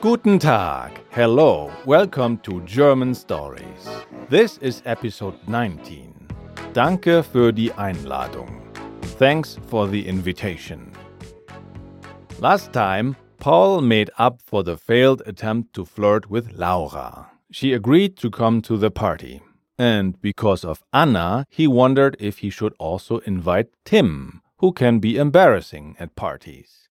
Guten 0.00 0.38
Tag. 0.38 0.92
Hello. 1.10 1.72
Welcome 1.84 2.38
to 2.44 2.60
German 2.60 3.14
Stories. 3.14 3.88
This 4.28 4.56
is 4.58 4.80
episode 4.84 5.34
19. 5.48 6.14
Danke 6.72 7.24
für 7.24 7.52
die 7.52 7.72
Einladung. 7.72 8.62
Thanks 9.18 9.58
for 9.66 9.88
the 9.88 10.06
invitation. 10.06 10.92
Last 12.38 12.72
time, 12.72 13.16
Paul 13.40 13.80
made 13.80 14.10
up 14.18 14.40
for 14.40 14.62
the 14.62 14.76
failed 14.76 15.20
attempt 15.26 15.74
to 15.74 15.84
flirt 15.84 16.30
with 16.30 16.52
Laura. 16.52 17.26
She 17.50 17.72
agreed 17.72 18.16
to 18.18 18.30
come 18.30 18.62
to 18.62 18.76
the 18.76 18.92
party. 18.92 19.42
And 19.76 20.20
because 20.22 20.64
of 20.64 20.84
Anna, 20.92 21.44
he 21.50 21.66
wondered 21.66 22.16
if 22.20 22.38
he 22.38 22.50
should 22.50 22.74
also 22.78 23.18
invite 23.26 23.66
Tim, 23.84 24.42
who 24.58 24.70
can 24.70 25.00
be 25.00 25.16
embarrassing 25.16 25.96
at 25.98 26.14
parties. 26.14 26.87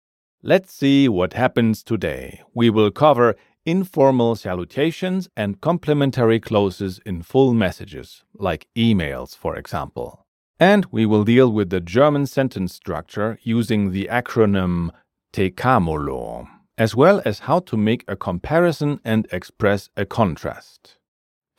Let's 0.45 0.73
see 0.73 1.07
what 1.07 1.31
happens 1.31 1.83
today. 1.83 2.41
We 2.53 2.69
will 2.69 2.91
cover 2.91 3.37
informal 3.65 4.35
salutations 4.35 5.29
and 5.37 5.61
complimentary 5.61 6.41
clauses 6.41 6.99
in 7.05 7.21
full 7.21 7.53
messages, 7.53 8.25
like 8.33 8.67
emails, 8.75 9.37
for 9.37 9.55
example. 9.55 10.25
And 10.59 10.85
we 10.91 11.05
will 11.05 11.23
deal 11.23 11.49
with 11.49 11.69
the 11.69 11.79
German 11.79 12.25
sentence 12.25 12.73
structure 12.73 13.39
using 13.43 13.91
the 13.93 14.09
acronym 14.11 14.89
TECAMOLO, 15.31 16.49
as 16.77 16.93
well 16.93 17.21
as 17.23 17.39
how 17.47 17.59
to 17.59 17.77
make 17.77 18.03
a 18.09 18.17
comparison 18.17 18.99
and 19.05 19.25
express 19.31 19.89
a 19.95 20.05
contrast. 20.05 20.97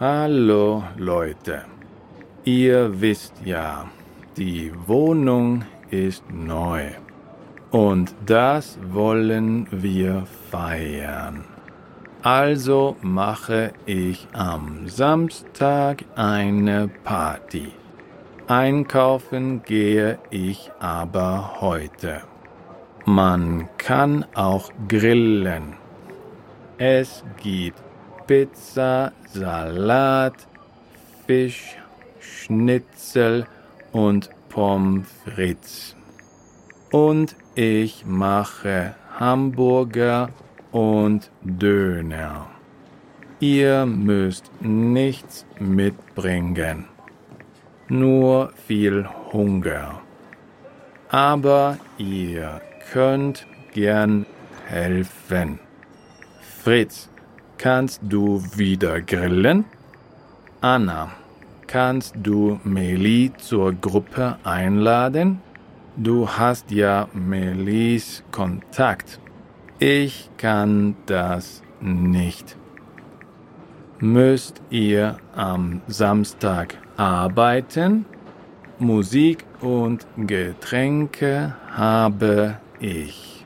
Hallo 0.00 0.82
Leute, 0.96 1.66
ihr 2.44 3.02
wisst 3.02 3.34
ja, 3.44 3.84
die 4.34 4.72
Wohnung 4.86 5.66
ist 5.90 6.24
neu 6.32 6.84
und 7.70 8.14
das 8.24 8.78
wollen 8.92 9.66
wir 9.70 10.24
feiern. 10.50 11.44
Also 12.22 12.96
mache 13.02 13.74
ich 13.84 14.26
am 14.32 14.88
Samstag 14.88 16.06
eine 16.16 16.88
Party. 17.04 17.70
Einkaufen 18.46 19.62
gehe 19.64 20.18
ich 20.30 20.72
aber 20.78 21.60
heute. 21.60 22.22
Man 23.04 23.68
kann 23.76 24.24
auch 24.32 24.70
grillen. 24.88 25.74
Es 26.78 27.22
gibt 27.42 27.82
Pizza, 28.30 29.10
Salat, 29.32 30.46
Fisch, 31.26 31.76
Schnitzel 32.20 33.44
und 33.90 34.30
Pommes 34.48 35.08
frites. 35.24 35.96
Und 36.92 37.34
ich 37.56 38.06
mache 38.06 38.94
Hamburger 39.18 40.28
und 40.70 41.28
Döner. 41.42 42.46
Ihr 43.40 43.84
müsst 43.84 44.48
nichts 44.60 45.44
mitbringen, 45.58 46.84
nur 47.88 48.52
viel 48.64 49.08
Hunger. 49.32 50.02
Aber 51.08 51.78
ihr 51.98 52.60
könnt 52.92 53.44
gern 53.72 54.24
helfen. 54.66 55.58
Fritz, 56.62 57.09
Kannst 57.62 58.00
du 58.02 58.42
wieder 58.56 59.02
grillen? 59.02 59.66
Anna, 60.62 61.10
kannst 61.66 62.14
du 62.16 62.58
Meli 62.64 63.32
zur 63.36 63.74
Gruppe 63.74 64.38
einladen? 64.44 65.42
Du 65.94 66.26
hast 66.26 66.70
ja 66.70 67.06
Melis 67.12 68.24
Kontakt. 68.30 69.20
Ich 69.78 70.30
kann 70.38 70.96
das 71.04 71.62
nicht. 71.82 72.56
Müsst 73.98 74.62
ihr 74.70 75.18
am 75.36 75.82
Samstag 75.86 76.78
arbeiten? 76.96 78.06
Musik 78.78 79.44
und 79.60 80.06
Getränke 80.16 81.56
habe 81.76 82.56
ich. 82.80 83.44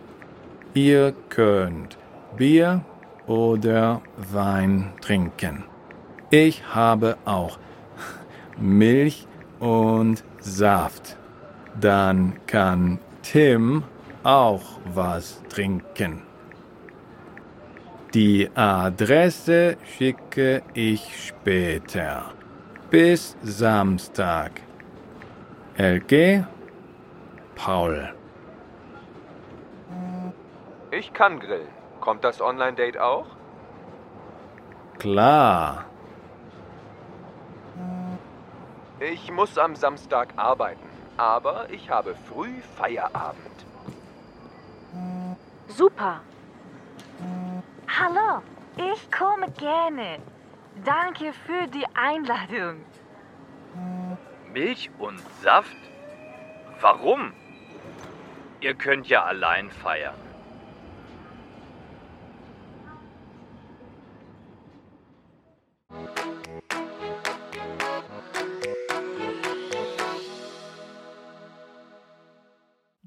Ihr 0.72 1.12
könnt 1.28 1.98
Bier 2.36 2.84
oder 3.26 4.02
Wein 4.16 4.92
trinken. 5.00 5.64
Ich 6.30 6.74
habe 6.74 7.16
auch 7.24 7.58
Milch 8.58 9.26
und 9.60 10.24
Saft. 10.40 11.16
Dann 11.80 12.34
kann 12.46 12.98
Tim 13.22 13.84
auch 14.22 14.78
was 14.94 15.42
trinken. 15.48 16.22
Die 18.14 18.48
Adresse 18.54 19.76
schicke 19.96 20.62
ich 20.72 21.26
später. 21.26 22.32
Bis 22.90 23.36
Samstag. 23.42 24.52
LG 25.76 26.44
Paul. 27.56 28.14
Ich 30.92 31.12
kann 31.12 31.40
grillen. 31.40 31.73
Kommt 32.04 32.22
das 32.22 32.42
Online-Date 32.42 32.98
auch? 32.98 33.24
Klar. 34.98 35.86
Ich 39.00 39.32
muss 39.32 39.56
am 39.56 39.74
Samstag 39.74 40.34
arbeiten, 40.36 40.86
aber 41.16 41.70
ich 41.70 41.88
habe 41.88 42.14
früh 42.28 42.60
Feierabend. 42.76 43.64
Super. 45.66 46.20
Hallo, 47.88 48.42
ich 48.76 49.10
komme 49.10 49.50
gerne. 49.52 50.18
Danke 50.84 51.32
für 51.32 51.66
die 51.68 51.86
Einladung. 51.94 52.84
Milch 54.52 54.90
und 54.98 55.22
Saft? 55.40 55.74
Warum? 56.82 57.32
Ihr 58.60 58.74
könnt 58.74 59.06
ja 59.08 59.24
allein 59.24 59.70
feiern. 59.70 60.23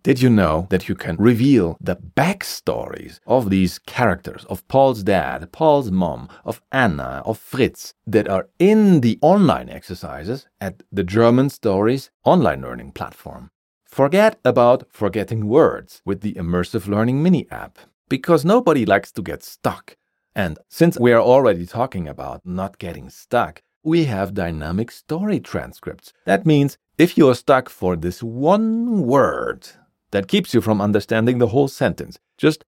Did 0.08 0.22
you 0.22 0.30
know 0.30 0.68
that 0.70 0.88
you 0.88 0.96
can 0.96 1.18
reveal 1.18 1.76
the 1.82 1.98
backstories 1.98 3.20
of 3.28 3.50
these 3.50 3.78
characters, 3.78 4.46
of 4.46 4.66
Paul's 4.70 5.04
dad, 5.04 5.52
Paul's 5.52 5.92
mom, 5.92 6.30
of 6.46 6.62
Anna, 6.72 7.22
of 7.26 7.38
Fritz, 7.38 7.94
that 8.06 8.30
are 8.30 8.48
in 8.58 9.02
the 9.02 9.20
online 9.22 9.68
exercises 9.68 10.48
at 10.62 10.82
the 10.94 11.04
German 11.04 11.50
Stories 11.50 12.10
online 12.24 12.62
learning 12.62 12.94
platform? 12.94 13.52
Forget 13.84 14.40
about 14.46 14.88
forgetting 14.94 15.50
words 15.50 16.02
with 16.06 16.22
the 16.22 16.36
Immersive 16.36 16.88
Learning 16.88 17.22
Mini 17.22 17.46
app, 17.52 17.78
because 18.08 18.46
nobody 18.46 18.86
likes 18.86 19.12
to 19.12 19.22
get 19.22 19.44
stuck. 19.44 19.98
And 20.34 20.58
since 20.70 20.98
we 20.98 21.12
are 21.12 21.20
already 21.20 21.66
talking 21.66 22.08
about 22.08 22.46
not 22.46 22.78
getting 22.78 23.10
stuck, 23.10 23.62
we 23.84 24.06
have 24.06 24.34
dynamic 24.34 24.90
story 24.90 25.42
transcripts. 25.42 26.14
That 26.24 26.46
means 26.46 26.78
if 26.98 27.18
you 27.18 27.28
are 27.28 27.36
stuck 27.36 27.68
for 27.68 27.98
this 27.98 28.24
one 28.24 29.02
word, 29.06 29.68
that 30.12 30.28
keeps 30.28 30.54
you 30.54 30.62
from 30.62 30.82
understanding 30.82 31.38
the 31.38 31.48
whole 31.48 31.68
sentence. 31.68 32.18
Just 32.38 32.66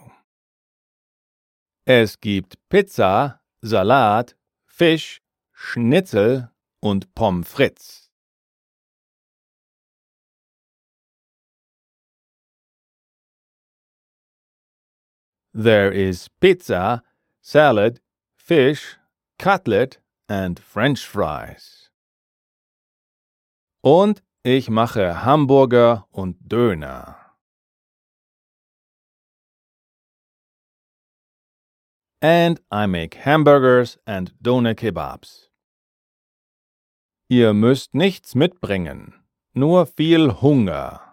Es 1.85 2.21
gibt 2.21 2.57
Pizza, 2.69 3.41
Salat, 3.61 4.35
Fisch, 4.67 5.21
Schnitzel 5.53 6.51
und 6.81 7.13
Pommes 7.17 7.49
frites. 7.49 8.09
There 15.53 15.91
is 15.91 16.29
pizza, 16.41 17.03
salad, 17.41 18.01
fish, 18.37 18.97
cutlet 19.39 19.99
and 20.29 20.59
french 20.59 21.07
fries. 21.07 21.91
Und 23.83 24.23
ich 24.43 24.69
mache 24.69 25.25
Hamburger 25.25 26.07
und 26.11 26.37
Döner. 26.41 27.17
And 32.21 32.61
I 32.73 32.87
make 32.87 33.15
hamburgers 33.25 33.97
and 34.05 34.35
doner 34.41 34.75
kebabs. 34.75 35.51
Ihr 37.31 37.53
müsst 37.53 37.95
nichts 37.95 38.35
mitbringen, 38.35 39.15
nur 39.55 39.87
viel 39.87 40.41
Hunger. 40.41 41.09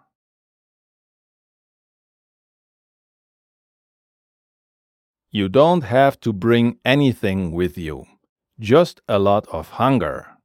You 5.29 5.49
don't 5.49 5.83
have 5.83 6.19
to 6.21 6.31
bring 6.31 6.79
anything 6.85 7.51
with 7.51 7.77
you, 7.77 8.05
just 8.59 9.01
a 9.07 9.19
lot 9.19 9.47
of 9.49 9.71
hunger. 9.71 10.37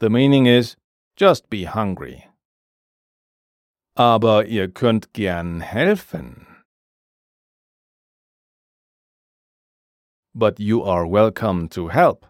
The 0.00 0.10
meaning 0.10 0.46
is 0.46 0.76
just 1.16 1.48
be 1.50 1.64
hungry. 1.64 2.28
Aber 3.96 4.44
ihr 4.44 4.68
könnt 4.68 5.12
gern 5.12 5.60
helfen. 5.60 6.46
But 10.34 10.60
you 10.60 10.82
are 10.84 11.06
welcome 11.06 11.68
to 11.70 11.88
help. 11.88 12.26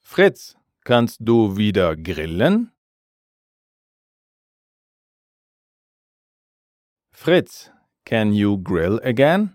Fritz, 0.00 0.56
kannst 0.84 1.20
du 1.24 1.56
wieder 1.56 1.94
grillen? 1.94 2.72
Fritz, 7.12 7.70
can 8.04 8.32
you 8.32 8.58
grill 8.58 8.98
again? 9.04 9.54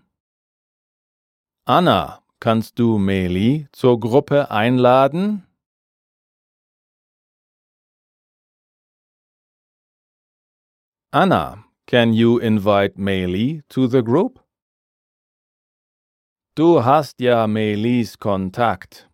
Anna, 1.66 2.22
kannst 2.40 2.78
du 2.78 2.98
Meli 2.98 3.68
zur 3.72 3.98
Gruppe 4.00 4.50
einladen? 4.50 5.44
Anna, 11.10 11.64
can 11.86 12.12
you 12.12 12.38
invite 12.38 12.98
Meli 12.98 13.62
to 13.68 13.86
the 13.86 14.02
group? 14.02 14.44
Du 16.54 16.84
hast 16.84 17.20
ja 17.20 17.46
Melis 17.46 18.18
Kontakt. 18.18 19.08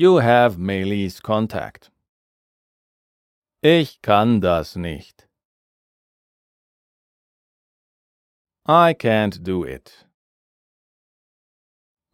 You 0.00 0.20
have 0.20 0.58
Melis 0.58 1.20
contact. 1.20 1.90
Ich 3.62 4.00
kann 4.00 4.40
das 4.40 4.76
nicht. 4.76 5.27
I 8.70 8.92
can't 8.92 9.42
do 9.42 9.64
it. 9.64 10.04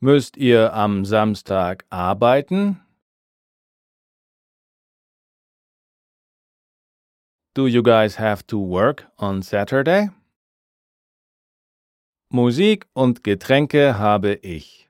Müsst 0.00 0.36
ihr 0.36 0.72
am 0.72 1.04
Samstag 1.04 1.84
arbeiten? 1.90 2.80
Do 7.54 7.66
you 7.66 7.82
guys 7.82 8.16
have 8.16 8.46
to 8.46 8.58
work 8.58 9.06
on 9.18 9.42
Saturday? 9.42 10.10
Musik 12.30 12.86
und 12.94 13.24
Getränke 13.24 13.98
habe 13.98 14.34
ich. 14.34 14.88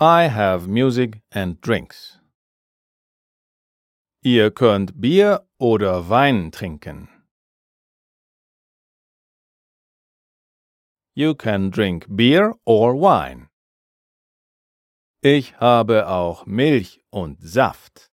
I 0.00 0.24
have 0.28 0.66
music 0.66 1.20
and 1.30 1.60
drinks. 1.60 2.17
Ihr 4.30 4.50
könnt 4.50 5.00
Bier 5.00 5.48
oder 5.58 6.10
Wein 6.10 6.52
trinken. 6.52 7.08
You 11.16 11.34
can 11.34 11.70
drink 11.70 12.04
beer 12.10 12.54
or 12.66 12.92
wine. 12.92 13.48
Ich 15.22 15.58
habe 15.58 16.06
auch 16.08 16.44
Milch 16.44 17.00
und 17.08 17.40
Saft. 17.40 18.10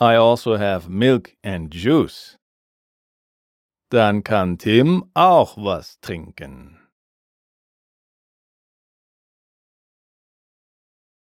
I 0.00 0.16
also 0.16 0.56
have 0.56 0.88
milk 0.88 1.36
and 1.42 1.74
juice. 1.74 2.38
Dann 3.90 4.24
kann 4.24 4.56
Tim 4.56 5.10
auch 5.12 5.58
was 5.58 6.00
trinken. 6.00 6.85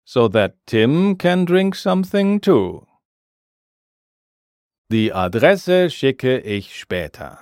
So 0.09 0.27
that 0.27 0.55
Tim 0.65 1.15
can 1.17 1.45
drink 1.45 1.75
something 1.75 2.39
too. 2.39 2.87
Die 4.89 5.11
Adresse 5.13 5.91
schicke 5.91 6.41
ich 6.43 6.73
später. 6.75 7.37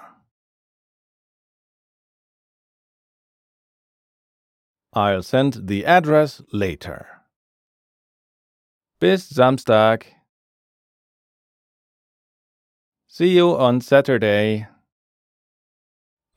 I'll 4.94 5.24
send 5.24 5.68
the 5.68 5.86
address 5.86 6.42
later. 6.52 7.06
Bis 9.00 9.30
Samstag. 9.30 10.04
See 13.08 13.30
you 13.30 13.56
on 13.56 13.80
Saturday. 13.80 14.68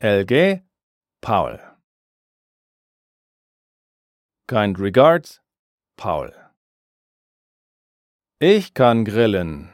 LG 0.00 0.62
Paul. 1.20 1.58
Kind 4.46 4.78
regards, 4.78 5.40
Paul. 6.00 6.32
Ich 8.38 8.72
kann 8.72 9.04
grillen. 9.04 9.70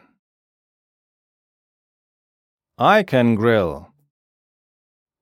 I 2.76 3.04
can 3.04 3.37
grill. 3.37 3.87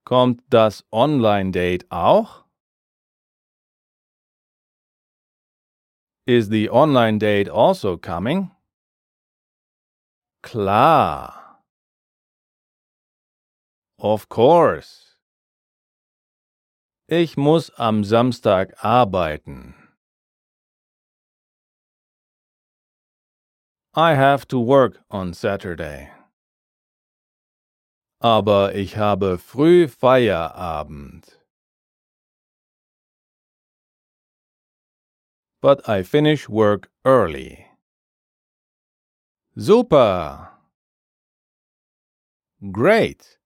Kommt 0.06 0.40
das 0.48 0.82
Online-Date 0.90 1.84
auch? 1.90 2.46
Is 6.26 6.48
the 6.48 6.70
online 6.70 7.18
date 7.18 7.50
also 7.50 7.98
coming? 7.98 8.50
Klar. 10.42 11.62
Of 13.98 14.30
course. 14.30 15.18
Ich 17.08 17.36
muss 17.36 17.68
am 17.76 18.04
Samstag 18.04 18.82
arbeiten. 18.82 19.83
I 23.96 24.14
have 24.14 24.48
to 24.48 24.58
work 24.58 24.98
on 25.08 25.34
Saturday. 25.34 26.10
Aber 28.20 28.74
ich 28.74 28.96
habe 28.96 29.38
früh 29.38 29.86
Feierabend. 29.86 31.38
But 35.62 35.88
I 35.88 36.02
finish 36.02 36.48
work 36.48 36.90
early. 37.04 37.66
Super! 39.56 40.50
Great! 42.72 43.38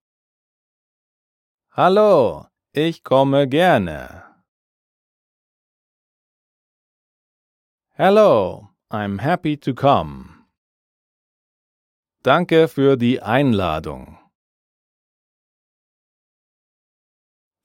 Hallo, 1.77 2.47
ich 2.73 3.05
komme 3.05 3.47
gerne. 3.47 4.25
Hello, 7.99 8.71
I'm 8.91 9.19
happy 9.19 9.55
to 9.59 9.75
come. 9.75 10.38
Danke 12.23 12.69
für 12.69 12.97
die 12.97 13.23
Einladung. 13.23 14.19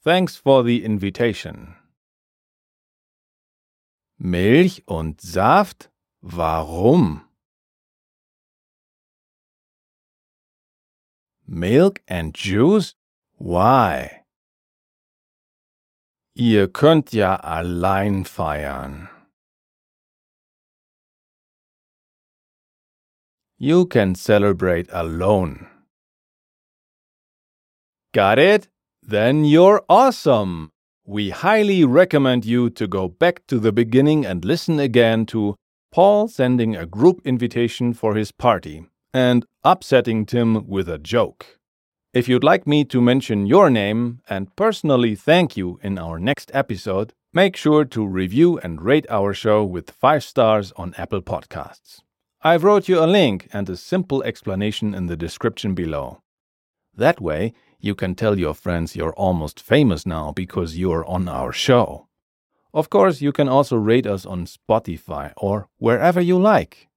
Thanks 0.04 0.36
for 0.36 0.64
the 0.64 0.84
invitation. 0.84 1.76
Milch 4.18 4.84
und 4.86 5.22
Saft? 5.22 5.92
Warum? 6.22 7.26
Milk 11.46 12.02
and 12.08 12.38
juice? 12.38 12.96
Why? 13.40 14.24
Ihr 16.36 16.72
könnt 16.72 17.12
ja 17.12 17.36
allein 17.36 18.26
feiern. 18.26 19.10
You 23.64 23.86
can 23.86 24.14
celebrate 24.14 24.90
alone. 24.92 25.68
Got 28.14 28.38
it? 28.38 28.68
Then 29.02 29.46
you're 29.46 29.82
awesome! 29.88 30.72
We 31.06 31.30
highly 31.30 31.86
recommend 31.86 32.44
you 32.44 32.70
to 32.72 32.88
go 32.88 33.08
back 33.08 33.48
to 33.48 33.60
the 33.60 33.72
beginning 33.72 34.26
and 34.26 34.44
listen 34.44 34.82
again 34.82 35.26
to 35.28 35.56
Paul 35.94 36.28
sending 36.28 36.76
a 36.76 36.86
group 36.86 37.22
invitation 37.24 37.94
for 37.94 38.16
his 38.16 38.34
party 38.34 38.86
and 39.14 39.46
upsetting 39.64 40.26
Tim 40.26 40.68
with 40.68 40.90
a 40.90 40.98
joke. 40.98 41.58
If 42.14 42.28
you'd 42.28 42.44
like 42.44 42.68
me 42.68 42.84
to 42.84 43.00
mention 43.00 43.48
your 43.48 43.70
name 43.70 44.20
and 44.28 44.54
personally 44.58 45.16
thank 45.16 45.56
you 45.56 45.80
in 45.82 45.98
our 45.98 46.20
next 46.20 46.52
episode, 46.54 47.14
make 47.32 47.56
sure 47.56 47.86
to 47.86 48.06
review 48.06 48.60
and 48.60 48.82
rate 48.82 49.06
our 49.10 49.34
show 49.34 49.64
with 49.64 49.90
5 49.90 50.22
stars 50.22 50.74
on 50.76 50.94
Apple 50.98 51.22
Podcasts. 51.22 52.02
I've 52.46 52.66
wrote 52.66 52.90
you 52.90 53.02
a 53.02 53.08
link 53.08 53.48
and 53.54 53.70
a 53.70 53.78
simple 53.78 54.22
explanation 54.24 54.94
in 54.94 55.06
the 55.06 55.16
description 55.16 55.74
below. 55.74 56.22
That 56.94 57.22
way, 57.22 57.54
you 57.80 57.96
can 57.96 58.16
tell 58.16 58.38
your 58.38 58.54
friends 58.54 58.98
you're 58.98 59.14
almost 59.14 59.62
famous 59.62 60.06
now 60.06 60.34
because 60.34 60.78
you're 60.78 61.06
on 61.06 61.30
our 61.30 61.54
show. 61.54 62.10
Of 62.74 62.90
course, 62.90 63.22
you 63.22 63.32
can 63.32 63.48
also 63.48 63.78
rate 63.78 64.06
us 64.06 64.26
on 64.26 64.46
Spotify 64.46 65.32
or 65.38 65.70
wherever 65.78 66.20
you 66.20 66.38
like. 66.38 66.90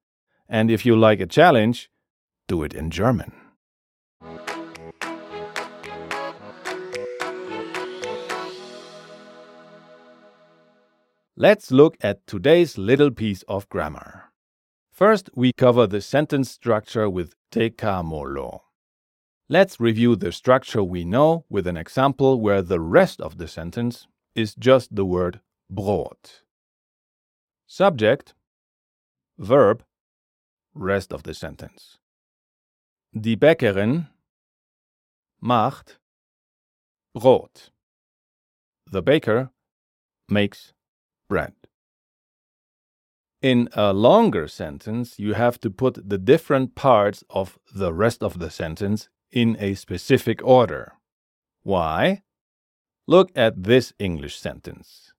And 0.49 0.69
if 0.69 0.85
you 0.85 0.97
like 0.97 1.21
a 1.21 1.27
challenge, 1.27 1.91
do 2.49 2.65
it 2.65 2.75
in 2.75 2.91
German. 2.91 3.31
Let's 11.37 11.71
look 11.71 11.97
at 12.01 12.27
today's 12.27 12.77
little 12.77 13.13
piece 13.13 13.43
of 13.43 13.69
grammar. 13.69 14.26
First, 14.97 15.29
we 15.35 15.53
cover 15.53 15.87
the 15.87 16.01
sentence 16.01 16.51
structure 16.51 17.11
with 17.11 17.35
tecamolo. 17.53 18.61
Let's 19.47 19.79
review 19.79 20.17
the 20.17 20.33
structure 20.33 20.83
we 20.83 21.05
know 21.05 21.45
with 21.51 21.67
an 21.67 21.77
example 21.77 22.41
where 22.41 22.63
the 22.63 22.81
rest 22.81 23.21
of 23.21 23.37
the 23.37 23.47
sentence 23.47 24.07
is 24.35 24.55
just 24.55 24.97
the 24.97 25.05
word 25.05 25.41
Brot. 25.71 26.41
Subject, 27.67 28.33
verb, 29.39 29.85
rest 30.75 31.13
of 31.13 31.25
the 31.25 31.35
sentence. 31.35 31.99
Die 33.13 33.37
Bäckerin 33.37 34.09
macht 35.43 35.99
Brot. 37.15 37.69
The 38.91 39.03
baker 39.03 39.51
makes 40.31 40.73
bread. 41.29 41.53
In 43.53 43.69
a 43.75 43.93
longer 43.93 44.49
sentence, 44.49 45.21
you 45.21 45.35
have 45.35 45.61
to 45.61 45.71
put 45.71 46.09
the 46.09 46.19
different 46.19 46.75
parts 46.75 47.23
of 47.31 47.61
the 47.73 47.95
rest 47.95 48.21
of 48.21 48.41
the 48.41 48.51
sentence 48.51 49.09
in 49.31 49.57
a 49.61 49.75
specific 49.75 50.41
order. 50.43 50.95
Why? 51.63 52.25
Look 53.07 53.31
at 53.37 53.63
this 53.63 53.93
English 54.01 54.37
sentence. 54.37 55.13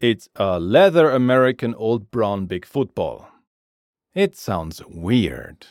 It's 0.00 0.28
a 0.34 0.58
leather 0.58 1.08
American 1.12 1.76
old 1.76 2.10
brown 2.10 2.46
big 2.46 2.66
football. 2.66 3.28
It 4.14 4.34
sounds 4.34 4.82
weird. 4.88 5.64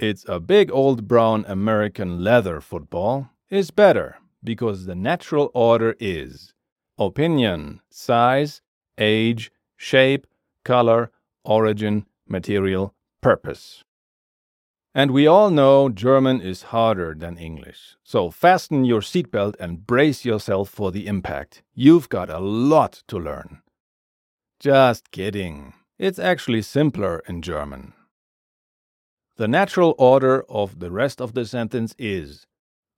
It's 0.00 0.24
a 0.28 0.40
big 0.40 0.72
old 0.72 1.06
brown 1.06 1.44
American 1.46 2.24
leather 2.24 2.60
football 2.60 3.30
is 3.48 3.70
better 3.70 4.16
because 4.42 4.86
the 4.86 4.96
natural 4.96 5.52
order 5.54 5.94
is 6.00 6.52
opinion, 6.98 7.80
size, 7.90 8.60
age, 8.98 9.52
shape, 9.76 10.26
color, 10.66 11.12
origin, 11.44 12.04
material, 12.28 12.92
purpose. 13.22 13.84
And 14.92 15.12
we 15.12 15.26
all 15.26 15.50
know 15.50 15.88
German 15.88 16.40
is 16.40 16.72
harder 16.74 17.14
than 17.14 17.38
English. 17.38 17.96
So 18.02 18.30
fasten 18.30 18.84
your 18.84 19.00
seatbelt 19.00 19.54
and 19.60 19.86
brace 19.86 20.24
yourself 20.24 20.68
for 20.68 20.90
the 20.90 21.06
impact. 21.06 21.62
You've 21.74 22.08
got 22.08 22.30
a 22.30 22.40
lot 22.40 23.04
to 23.08 23.16
learn. 23.18 23.60
Just 24.58 25.12
kidding. 25.12 25.74
It's 25.98 26.18
actually 26.18 26.62
simpler 26.62 27.22
in 27.28 27.42
German. 27.42 27.92
The 29.36 29.46
natural 29.46 29.94
order 29.98 30.44
of 30.48 30.80
the 30.80 30.90
rest 30.90 31.20
of 31.20 31.34
the 31.34 31.44
sentence 31.44 31.94
is 31.98 32.46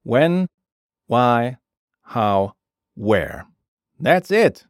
when, 0.05 0.49
why, 1.07 1.59
how, 2.03 2.55
where. 2.95 3.47
That's 4.01 4.31
it. 4.31 4.65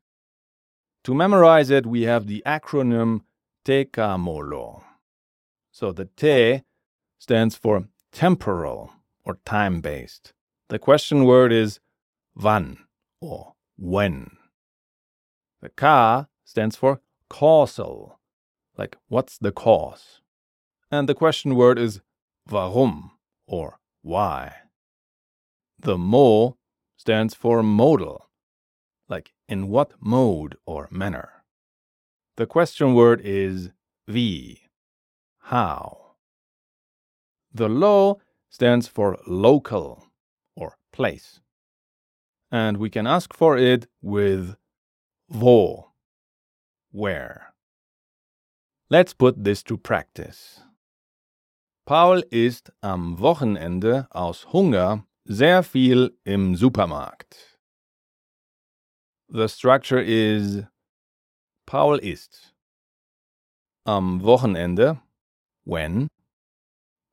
To 1.08 1.14
memorize 1.14 1.70
it, 1.70 1.86
we 1.86 2.02
have 2.02 2.26
the 2.26 2.42
acronym 2.44 3.22
TECAMOLO. 3.64 4.82
So 5.72 5.90
the 5.90 6.04
T 6.04 6.64
stands 7.18 7.56
for 7.56 7.88
temporal 8.12 8.90
or 9.24 9.38
time 9.46 9.80
based. 9.80 10.34
The 10.68 10.78
question 10.78 11.24
word 11.24 11.50
is 11.50 11.80
wann 12.36 12.80
or 13.22 13.54
when. 13.78 14.32
The 15.62 15.70
K 15.70 16.26
stands 16.44 16.76
for 16.76 17.00
causal, 17.30 18.20
like 18.76 18.98
what's 19.08 19.38
the 19.38 19.50
cause. 19.50 20.20
And 20.90 21.08
the 21.08 21.14
question 21.14 21.54
word 21.54 21.78
is 21.78 22.02
warum 22.50 23.12
or 23.46 23.78
why. 24.02 24.56
The 25.78 25.96
Mo 25.96 26.58
stands 26.98 27.34
for 27.34 27.62
modal, 27.62 28.28
like 29.08 29.32
in 29.48 29.68
what 29.68 29.92
mode 30.00 30.56
or 30.66 30.88
manner. 30.90 31.44
The 32.36 32.46
question 32.46 32.94
word 32.94 33.20
is 33.24 33.70
wie, 34.06 34.62
how. 35.38 36.14
The 37.52 37.68
lo 37.68 38.20
stands 38.50 38.86
for 38.86 39.18
local 39.26 40.06
or 40.54 40.76
place. 40.92 41.40
And 42.50 42.76
we 42.76 42.90
can 42.90 43.06
ask 43.06 43.34
for 43.34 43.58
it 43.58 43.86
with 44.00 44.56
wo, 45.28 45.92
where. 46.90 47.54
Let's 48.90 49.12
put 49.12 49.44
this 49.44 49.62
to 49.64 49.76
practice. 49.76 50.60
Paul 51.86 52.22
isst 52.30 52.70
am 52.82 53.18
Wochenende 53.18 54.08
aus 54.12 54.46
Hunger 54.52 55.04
sehr 55.24 55.62
viel 55.62 56.10
im 56.24 56.54
Supermarkt. 56.54 57.57
The 59.30 59.46
structure 59.46 59.98
is 59.98 60.62
Paul 61.66 61.98
isst 62.02 62.54
am 63.84 64.20
Wochenende 64.20 65.02
when? 65.64 66.08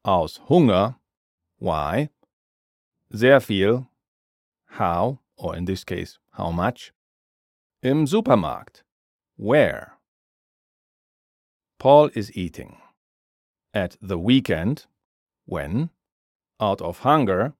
Aus 0.05 0.39
Hunger, 0.48 0.95
why, 1.60 2.10
sehr 3.12 3.41
viel, 3.41 3.89
how, 4.77 5.19
or 5.36 5.57
in 5.57 5.65
this 5.65 5.84
case, 5.84 6.17
how 6.31 6.51
much, 6.51 6.93
im 7.84 8.05
Supermarkt, 8.05 8.84
where. 9.36 9.98
Paul 11.79 12.12
is 12.15 12.31
eating. 12.34 12.77
At 13.74 13.98
the 14.01 14.17
weekend, 14.17 14.86
when, 15.45 15.89
out 16.62 16.81
of 16.81 17.00
hunger, 17.00 17.55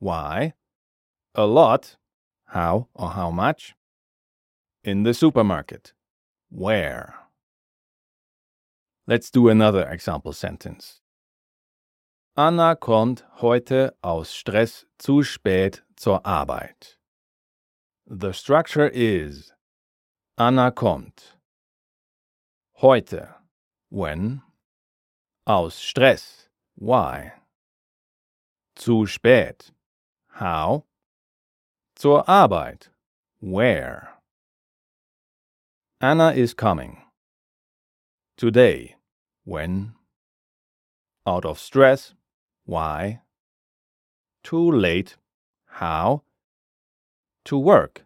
why, 0.00 0.54
a 1.36 1.46
lot, 1.46 1.96
how? 2.46 2.88
Or 2.94 3.10
how 3.10 3.30
much, 3.30 3.76
in 4.84 5.04
the 5.04 5.14
supermarket, 5.14 5.92
where. 6.50 7.14
Let's 9.06 9.30
do 9.30 9.48
another 9.48 9.88
example 9.88 10.32
sentence. 10.32 11.00
Anna 12.36 12.74
kommt 12.74 13.24
heute 13.42 13.92
aus 14.02 14.32
Stress 14.32 14.86
zu 14.98 15.22
spät 15.22 15.82
zur 15.96 16.24
Arbeit. 16.24 16.96
The 18.06 18.32
structure 18.32 18.88
is 18.88 19.52
Anna 20.38 20.70
kommt. 20.70 21.36
Heute. 22.80 23.34
When. 23.90 24.42
Aus 25.46 25.78
Stress. 25.78 26.48
Why. 26.74 27.32
Zu 28.74 29.06
spät. 29.06 29.72
How. 30.40 30.84
Zur 31.94 32.26
Arbeit. 32.28 32.90
Where. 33.40 34.11
Anna 36.04 36.32
is 36.32 36.52
coming. 36.52 37.00
Today. 38.36 38.96
When. 39.44 39.92
Out 41.24 41.44
of 41.44 41.60
stress. 41.60 42.12
Why? 42.64 43.20
Too 44.42 44.68
late. 44.68 45.16
How? 45.64 46.24
To 47.44 47.56
work. 47.56 48.04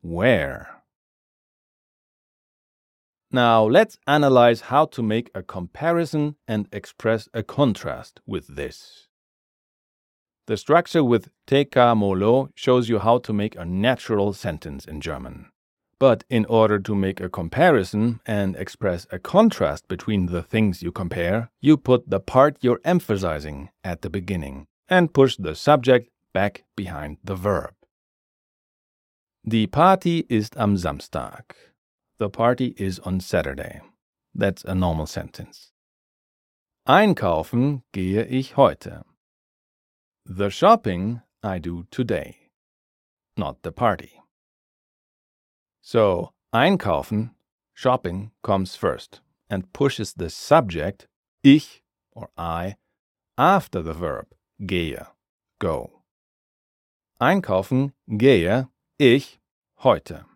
Where? 0.00 0.80
Now 3.30 3.62
let's 3.64 3.98
analyze 4.06 4.62
how 4.62 4.86
to 4.86 5.02
make 5.02 5.30
a 5.34 5.42
comparison 5.42 6.36
and 6.48 6.66
express 6.72 7.28
a 7.34 7.42
contrast 7.42 8.22
with 8.26 8.56
this. 8.56 9.06
The 10.46 10.56
structure 10.56 11.04
with 11.04 11.28
TECAMOLO 11.46 12.52
shows 12.54 12.88
you 12.88 13.00
how 13.00 13.18
to 13.18 13.34
make 13.34 13.54
a 13.54 13.66
natural 13.66 14.32
sentence 14.32 14.86
in 14.86 15.02
German. 15.02 15.50
But 16.00 16.24
in 16.30 16.44
order 16.46 16.78
to 16.78 16.94
make 16.94 17.20
a 17.20 17.28
comparison 17.28 18.20
and 18.24 18.54
express 18.56 19.06
a 19.10 19.18
contrast 19.18 19.88
between 19.88 20.26
the 20.26 20.42
things 20.42 20.82
you 20.82 20.92
compare, 20.92 21.50
you 21.60 21.76
put 21.76 22.08
the 22.08 22.20
part 22.20 22.58
you're 22.60 22.80
emphasizing 22.84 23.70
at 23.82 24.02
the 24.02 24.10
beginning 24.10 24.66
and 24.88 25.12
push 25.12 25.36
the 25.36 25.54
subject 25.54 26.10
back 26.32 26.64
behind 26.76 27.18
the 27.24 27.34
verb. 27.34 27.74
Die 29.46 29.66
Party 29.66 30.24
ist 30.28 30.56
am 30.56 30.76
Samstag. 30.76 31.54
The 32.18 32.28
party 32.28 32.74
is 32.76 32.98
on 33.00 33.20
Saturday. 33.20 33.80
That's 34.34 34.64
a 34.64 34.74
normal 34.74 35.06
sentence. 35.06 35.72
Einkaufen 36.86 37.82
gehe 37.92 38.24
ich 38.24 38.56
heute. 38.56 39.04
The 40.26 40.50
shopping 40.50 41.22
I 41.42 41.58
do 41.58 41.86
today, 41.90 42.50
not 43.36 43.62
the 43.62 43.72
party. 43.72 44.17
So, 45.90 46.34
einkaufen, 46.52 47.30
shopping, 47.72 48.30
comes 48.42 48.76
first 48.76 49.22
and 49.48 49.72
pushes 49.72 50.12
the 50.12 50.28
subject, 50.28 51.06
ich 51.42 51.82
or 52.12 52.28
I, 52.36 52.76
after 53.38 53.80
the 53.80 53.94
verb, 53.94 54.26
gehe, 54.60 55.06
go. 55.58 56.02
Einkaufen 57.18 57.94
gehe 58.18 58.68
ich 58.98 59.38
heute. 59.76 60.26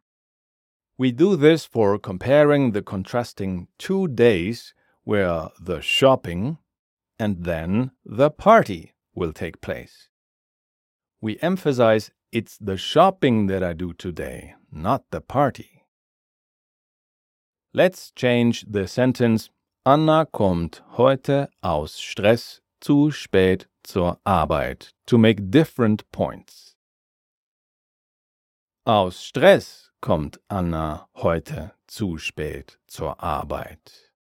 We 0.97 1.13
do 1.13 1.37
this 1.37 1.67
for 1.67 1.99
comparing 1.99 2.73
the 2.73 2.81
contrasting 2.81 3.69
two 3.77 4.09
days 4.09 4.73
where 5.05 5.51
the 5.61 5.83
shopping 5.83 6.57
and 7.19 7.45
then 7.45 7.91
the 8.07 8.31
party 8.31 8.95
will 9.15 9.35
take 9.35 9.61
place. 9.61 10.09
We 11.21 11.39
emphasize 11.43 12.11
it's 12.33 12.57
the 12.59 12.79
shopping 12.79 13.47
that 13.49 13.63
I 13.63 13.75
do 13.75 13.93
today, 13.93 14.55
not 14.73 15.05
the 15.11 15.21
party. 15.21 15.85
Let's 17.75 18.11
change 18.13 18.65
the 18.69 18.89
sentence 18.89 19.51
Anna 19.85 20.25
kommt 20.25 20.83
heute 20.97 21.49
aus 21.63 21.99
Stress 21.99 22.61
zu 22.81 23.11
spät 23.11 23.67
zur 23.85 24.19
Arbeit 24.25 24.93
to 25.07 25.19
make 25.19 25.51
different 25.51 26.11
points. 26.11 26.75
Aus 28.87 29.23
Stress 29.23 29.91
kommt 30.01 30.39
Anna 30.49 31.09
heute 31.17 31.73
zu 31.87 32.17
spät 32.19 32.79
zur 32.87 33.23
Arbeit. 33.23 34.13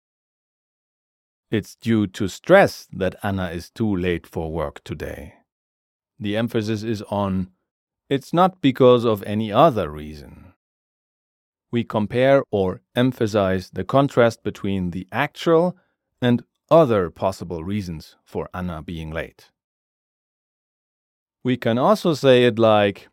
It's 1.51 1.77
due 1.77 2.07
to 2.09 2.29
stress 2.29 2.89
that 2.93 3.17
Anna 3.23 3.51
is 3.51 3.71
too 3.71 3.95
late 3.97 4.27
for 4.27 4.51
work 4.51 4.83
today. 4.85 5.35
The 6.19 6.37
emphasis 6.37 6.83
is 6.83 7.03
on 7.11 7.49
it's 8.11 8.33
not 8.33 8.61
because 8.61 9.05
of 9.05 9.23
any 9.23 9.53
other 9.53 9.89
reason. 9.89 10.53
We 11.71 11.85
compare 11.85 12.43
or 12.51 12.81
emphasize 12.97 13.71
the 13.71 13.85
contrast 13.85 14.43
between 14.43 14.91
the 14.91 15.07
actual 15.13 15.77
and 16.21 16.43
other 16.69 17.09
possible 17.09 17.63
reasons 17.63 18.17
for 18.25 18.49
Anna 18.53 18.83
being 18.83 19.13
late. 19.13 19.51
We 21.45 21.57
can 21.57 21.79
also 21.79 22.15
say 22.15 22.45
it 22.45 22.59
like 22.59 23.09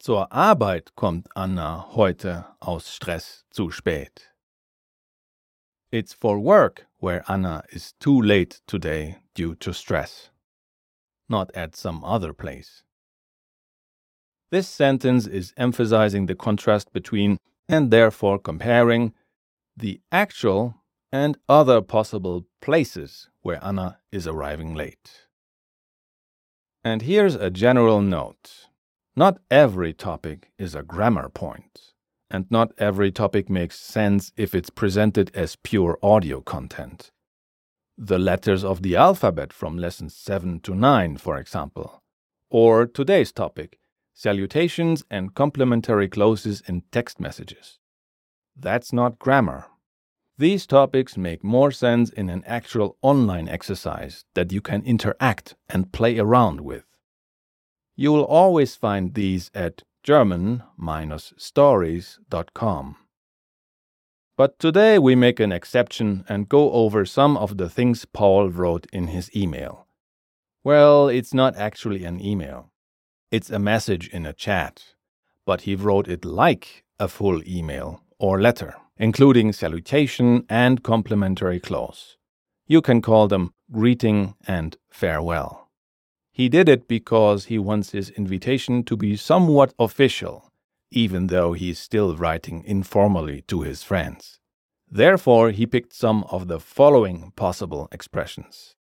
Zur 0.00 0.28
Arbeit 0.30 0.94
kommt 0.94 1.26
Anna 1.34 1.78
heute 1.96 2.44
aus 2.60 2.86
Stress 2.86 3.44
zu 3.50 3.70
spät. 3.70 4.28
It's 5.90 6.12
for 6.12 6.38
work 6.38 6.86
where 6.98 7.24
Anna 7.26 7.62
is 7.72 7.94
too 7.98 8.20
late 8.20 8.60
today 8.66 9.16
due 9.34 9.54
to 9.56 9.72
stress, 9.72 10.30
not 11.30 11.50
at 11.54 11.74
some 11.74 12.04
other 12.04 12.34
place. 12.34 12.84
This 14.50 14.66
sentence 14.66 15.26
is 15.26 15.52
emphasizing 15.58 16.26
the 16.26 16.34
contrast 16.34 16.92
between, 16.92 17.36
and 17.68 17.90
therefore 17.90 18.38
comparing, 18.38 19.12
the 19.76 20.00
actual 20.10 20.76
and 21.12 21.36
other 21.48 21.82
possible 21.82 22.46
places 22.62 23.28
where 23.42 23.62
Anna 23.62 23.98
is 24.10 24.26
arriving 24.26 24.74
late. 24.74 25.26
And 26.82 27.02
here's 27.02 27.34
a 27.34 27.50
general 27.50 28.00
note 28.00 28.68
not 29.14 29.38
every 29.50 29.92
topic 29.92 30.52
is 30.58 30.74
a 30.74 30.82
grammar 30.82 31.28
point, 31.28 31.92
and 32.30 32.46
not 32.50 32.72
every 32.78 33.10
topic 33.10 33.50
makes 33.50 33.78
sense 33.78 34.32
if 34.36 34.54
it's 34.54 34.70
presented 34.70 35.30
as 35.34 35.56
pure 35.56 35.98
audio 36.02 36.40
content. 36.40 37.10
The 37.98 38.18
letters 38.18 38.62
of 38.62 38.82
the 38.82 38.94
alphabet 38.94 39.52
from 39.52 39.76
lessons 39.76 40.14
7 40.14 40.60
to 40.60 40.74
9, 40.74 41.16
for 41.16 41.36
example, 41.36 42.00
or 42.48 42.86
today's 42.86 43.32
topic 43.32 43.78
salutations, 44.18 45.04
and 45.12 45.36
complementary 45.36 46.08
clauses 46.08 46.60
in 46.66 46.82
text 46.90 47.20
messages. 47.20 47.78
That's 48.56 48.92
not 48.92 49.20
grammar. 49.20 49.66
These 50.36 50.66
topics 50.66 51.16
make 51.16 51.44
more 51.44 51.70
sense 51.70 52.10
in 52.10 52.28
an 52.28 52.42
actual 52.44 52.96
online 53.00 53.48
exercise 53.48 54.24
that 54.34 54.50
you 54.50 54.60
can 54.60 54.82
interact 54.82 55.54
and 55.68 55.92
play 55.92 56.18
around 56.18 56.62
with. 56.62 56.82
You 57.94 58.12
will 58.12 58.24
always 58.24 58.74
find 58.74 59.14
these 59.14 59.52
at 59.54 59.84
German-stories.com. 60.02 62.96
But 64.36 64.58
today 64.58 64.98
we 64.98 65.14
make 65.14 65.38
an 65.38 65.52
exception 65.52 66.24
and 66.28 66.48
go 66.48 66.72
over 66.72 67.04
some 67.04 67.36
of 67.36 67.56
the 67.56 67.68
things 67.68 68.04
Paul 68.04 68.50
wrote 68.50 68.88
in 68.92 69.06
his 69.08 69.30
email. 69.36 69.86
Well, 70.64 71.08
it's 71.08 71.32
not 71.32 71.56
actually 71.56 72.02
an 72.02 72.20
email. 72.20 72.72
It's 73.30 73.50
a 73.50 73.58
message 73.58 74.08
in 74.08 74.24
a 74.24 74.32
chat, 74.32 74.94
but 75.44 75.62
he 75.62 75.74
wrote 75.74 76.08
it 76.08 76.24
like 76.24 76.84
a 76.98 77.08
full 77.08 77.46
email 77.46 78.00
or 78.18 78.40
letter, 78.40 78.74
including 78.96 79.52
salutation 79.52 80.46
and 80.48 80.82
complimentary 80.82 81.60
clause. 81.60 82.16
You 82.66 82.80
can 82.80 83.02
call 83.02 83.28
them 83.28 83.52
greeting 83.70 84.34
and 84.46 84.78
farewell. 84.90 85.68
He 86.32 86.48
did 86.48 86.70
it 86.70 86.88
because 86.88 87.46
he 87.46 87.58
wants 87.58 87.90
his 87.90 88.08
invitation 88.10 88.82
to 88.84 88.96
be 88.96 89.14
somewhat 89.14 89.74
official, 89.78 90.50
even 90.90 91.26
though 91.26 91.52
he's 91.52 91.78
still 91.78 92.16
writing 92.16 92.64
informally 92.64 93.42
to 93.48 93.60
his 93.60 93.82
friends. 93.82 94.40
Therefore, 94.90 95.50
he 95.50 95.66
picked 95.66 95.92
some 95.92 96.24
of 96.30 96.48
the 96.48 96.60
following 96.60 97.32
possible 97.36 97.88
expressions 97.92 98.74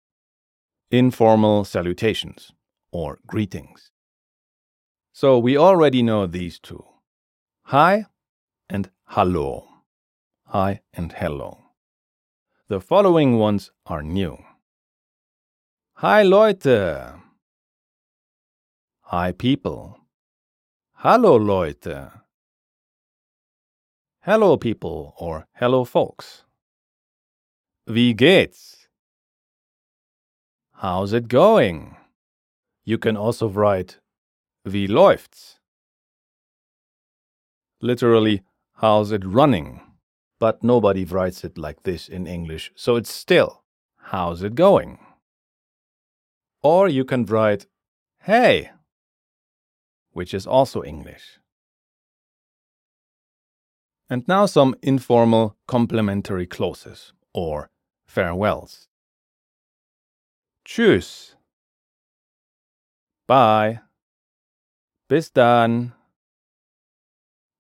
informal 0.90 1.66
salutations 1.66 2.54
or 2.94 3.20
greetings. 3.28 3.92
So 5.20 5.40
we 5.40 5.58
already 5.58 6.04
know 6.04 6.28
these 6.28 6.60
two 6.60 6.86
hi 7.64 8.06
and 8.70 8.92
hallo. 9.06 9.68
Hi 10.46 10.82
and 10.94 11.12
hello. 11.12 11.58
The 12.68 12.80
following 12.80 13.40
ones 13.40 13.72
are 13.88 14.04
new. 14.04 14.38
Hi 15.96 16.22
Leute. 16.22 17.16
Hi 19.06 19.32
people. 19.32 19.98
Hallo 20.98 21.36
Leute. 21.36 22.12
Hello 24.22 24.56
people 24.56 25.16
or 25.18 25.48
hello 25.54 25.84
folks. 25.84 26.44
Wie 27.88 28.14
geht's? 28.14 28.88
How's 30.74 31.12
it 31.12 31.28
going? 31.28 31.98
You 32.86 33.00
can 33.00 33.18
also 33.18 33.50
write 33.50 33.98
Wie 34.72 34.88
läuft's? 34.88 35.60
Literally, 37.82 38.44
how's 38.82 39.12
it 39.12 39.24
running? 39.26 39.82
but 40.40 40.64
nobody 40.64 41.04
writes 41.04 41.44
it 41.44 41.58
like 41.58 41.84
this 41.84 42.08
in 42.08 42.28
English, 42.28 42.72
so 42.76 42.96
it's 42.96 43.12
still, 43.12 43.64
how's 43.98 44.44
it 44.44 44.56
going? 44.56 45.00
Or 46.62 46.88
you 46.88 47.06
can 47.06 47.26
write, 47.26 47.66
hey, 48.24 48.72
which 50.12 50.34
is 50.34 50.48
also 50.48 50.84
English. 50.84 51.40
And 54.10 54.28
now 54.28 54.46
some 54.46 54.76
informal 54.82 55.58
complimentary 55.68 56.46
closes 56.46 57.14
or 57.34 57.70
farewells. 58.08 58.88
Tschüss. 60.66 61.36
Bye. 63.28 63.82
Bis 65.10 65.32
dann. 65.32 65.94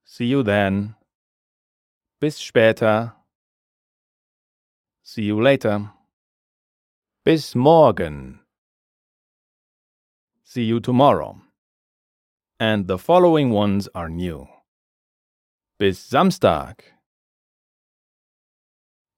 See 0.03 0.25
you 0.25 0.43
then. 0.43 0.95
Bis 2.19 2.41
später. 2.41 3.15
See 5.01 5.23
you 5.23 5.39
later. 5.39 5.93
Bis 7.23 7.55
morgen. 7.55 8.41
See 10.43 10.63
you 10.63 10.81
tomorrow. 10.81 11.39
And 12.59 12.87
the 12.87 12.97
following 12.97 13.51
ones 13.51 13.87
are 13.95 14.09
new. 14.09 14.47
Bis 15.79 15.99
Samstag. 15.99 16.81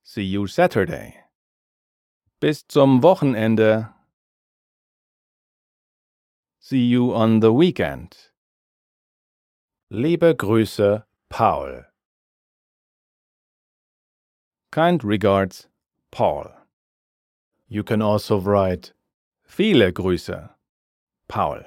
See 0.03 0.23
you 0.23 0.45
Saturday. 0.45 1.15
Bis 2.39 2.63
zum 2.67 3.01
Wochenende. 3.01 3.93
See 6.61 6.83
you 6.83 7.13
on 7.15 7.39
the 7.39 7.53
weekend. 7.53 8.17
Liebe 9.89 10.33
Grüße, 10.33 11.03
Paul. 11.29 11.85
Kind 14.69 15.03
regards, 15.03 15.67
Paul. 16.11 16.51
You 17.69 17.83
can 17.83 18.01
also 18.01 18.37
write 18.37 18.91
Viele 19.47 19.93
Grüße, 19.93 20.49
Paul. 21.29 21.63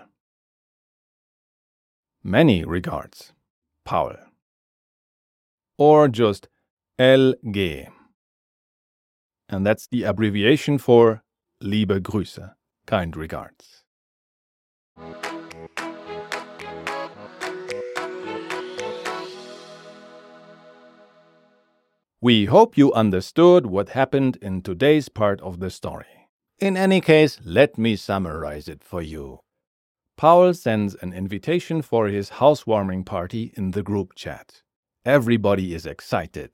Many 2.23 2.63
regards, 2.63 3.33
Paul. 3.87 4.17
Or 5.79 6.07
just 6.07 6.49
LG. 6.99 7.89
And 9.49 9.67
that's 9.67 9.87
the 9.87 10.05
abbreviation 10.05 10.77
for 10.77 11.23
Liebe 11.61 12.01
Grüße, 12.01 12.53
kind 12.87 13.17
regards. 13.17 13.82
We 22.25 22.45
hope 22.45 22.79
you 22.79 22.93
understood 22.93 23.67
what 23.67 23.89
happened 23.89 24.37
in 24.41 24.63
today's 24.63 25.09
part 25.09 25.41
of 25.41 25.59
the 25.59 25.71
story. 25.71 26.29
In 26.61 26.77
any 26.77 27.01
case, 27.01 27.41
let 27.45 27.77
me 27.77 27.97
summarize 27.97 28.69
it 28.69 28.85
for 28.85 29.03
you. 29.03 29.41
Paul 30.17 30.55
sends 30.55 30.95
an 30.95 31.13
invitation 31.13 31.83
for 31.83 32.07
his 32.07 32.39
housewarming 32.39 33.03
party 33.03 33.53
in 33.57 33.73
the 33.73 33.83
group 33.83 34.15
chat. 34.15 34.63
Everybody 35.05 35.75
is 35.75 35.85
excited. 35.85 36.53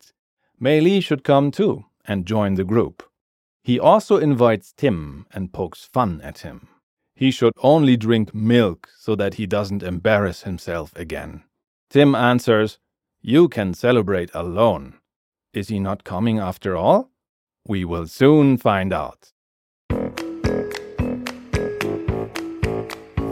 Mei 0.59 0.81
Li 0.81 1.03
should 1.03 1.23
come 1.23 1.51
too 1.51 1.85
and 2.07 2.25
join 2.25 2.55
the 2.55 2.65
group. 2.65 3.03
He 3.63 3.79
also 3.79 4.17
invites 4.17 4.73
Tim 4.73 5.27
and 5.33 5.53
pokes 5.53 5.85
fun 5.85 6.23
at 6.23 6.39
him. 6.39 6.69
He 7.19 7.33
should 7.33 7.53
only 7.65 7.97
drink 7.97 8.33
milk 8.33 8.89
so 8.97 9.17
that 9.17 9.35
he 9.35 9.45
doesn't 9.45 9.83
embarrass 9.83 10.43
himself 10.43 10.95
again. 10.95 11.43
Tim 11.91 12.15
answers, 12.15 12.79
You 13.21 13.49
can 13.49 13.75
celebrate 13.75 14.31
alone. 14.35 14.95
Is 15.53 15.67
he 15.67 15.81
not 15.81 16.05
coming 16.05 16.39
after 16.39 16.77
all? 16.77 17.11
We 17.67 17.85
will 17.85 18.07
soon 18.07 18.57
find 18.57 18.93
out. 18.93 19.33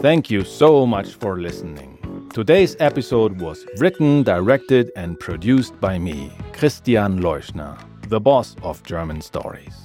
Thank 0.03 0.31
you 0.33 0.42
so 0.42 0.85
much 0.85 1.14
for 1.14 1.40
listening. 1.40 2.29
Today's 2.35 2.75
episode 2.81 3.40
was 3.40 3.64
written, 3.79 4.25
directed, 4.25 4.90
and 4.96 5.16
produced 5.20 5.81
by 5.81 5.96
me, 5.96 6.33
Christian 6.53 7.20
Leuschner, 7.20 7.79
the 8.09 8.18
boss 8.18 8.57
of 8.64 8.83
German 8.83 9.20
Stories. 9.20 9.77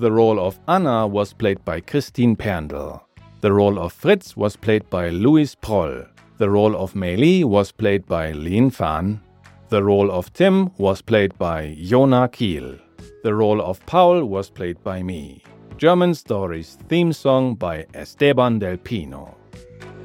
The 0.00 0.10
role 0.10 0.40
of 0.40 0.58
Anna 0.66 1.06
was 1.06 1.32
played 1.32 1.64
by 1.64 1.80
Christine 1.80 2.34
Perndl. 2.34 3.00
The 3.44 3.52
role 3.52 3.76
of 3.78 3.92
Fritz 3.92 4.36
was 4.38 4.56
played 4.56 4.88
by 4.88 5.10
Louis 5.10 5.54
Proll. 5.54 6.06
The 6.38 6.48
role 6.48 6.74
of 6.74 6.96
Mei 6.96 7.14
Li 7.14 7.44
was 7.44 7.72
played 7.72 8.06
by 8.06 8.32
Lin 8.32 8.70
Fan. 8.70 9.20
The 9.68 9.84
role 9.84 10.10
of 10.10 10.32
Tim 10.32 10.70
was 10.78 11.02
played 11.02 11.36
by 11.36 11.76
Jona 11.78 12.30
Kiel. 12.30 12.78
The 13.22 13.34
role 13.34 13.60
of 13.60 13.84
Paul 13.84 14.24
was 14.24 14.48
played 14.48 14.82
by 14.82 15.02
me. 15.02 15.42
German 15.76 16.14
Stories 16.14 16.78
theme 16.88 17.12
song 17.12 17.54
by 17.54 17.84
Esteban 17.92 18.60
Del 18.60 18.78
Pino. 18.78 19.36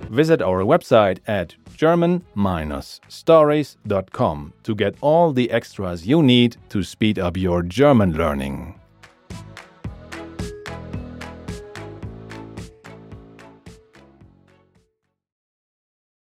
Visit 0.10 0.42
our 0.42 0.64
website 0.64 1.20
at 1.26 1.56
german-stories.com 1.78 4.54
to 4.64 4.76
get 4.76 4.96
all 5.00 5.32
the 5.32 5.50
extras 5.50 6.06
you 6.06 6.22
need 6.22 6.58
to 6.68 6.84
speed 6.84 7.18
up 7.18 7.38
your 7.38 7.64
German 7.64 8.18
learning. 8.18 8.79